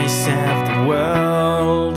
[0.00, 1.96] I saved the world.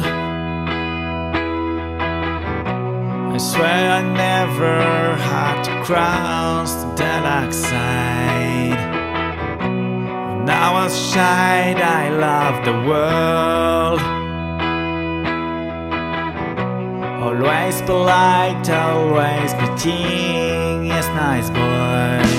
[3.35, 8.81] I swear I never had to cross the dark side.
[10.37, 14.01] When I was shy, I loved the world.
[17.23, 22.30] Always polite, always pretty, yes, nice boy.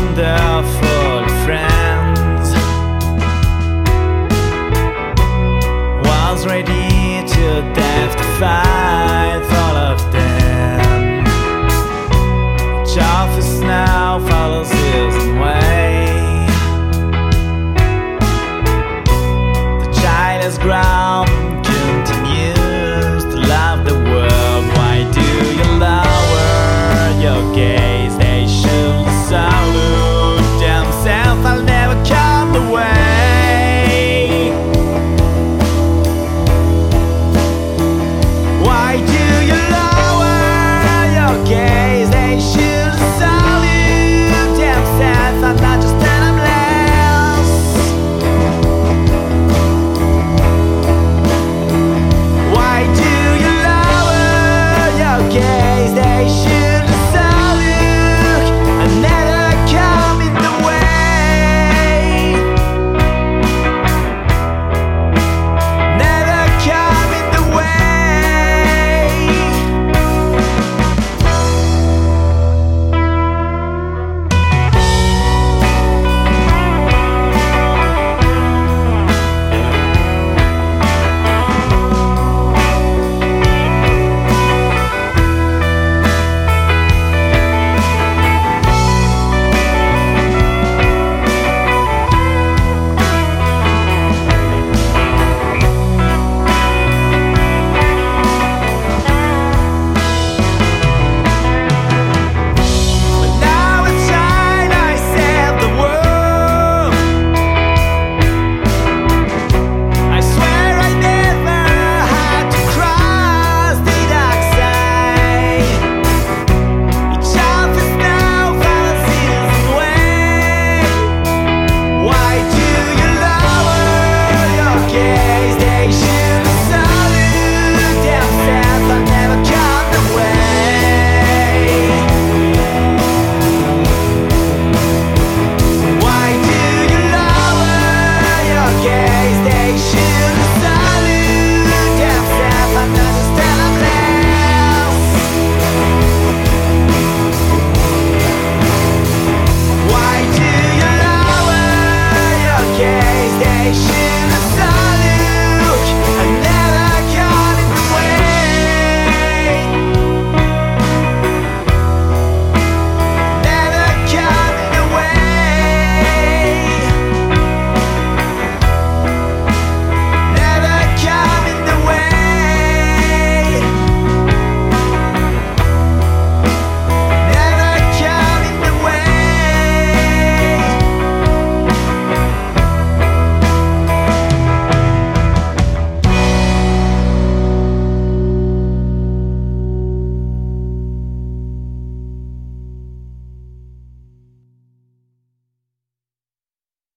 [0.00, 2.46] Wonderful friends.
[6.06, 8.24] Was ready to death to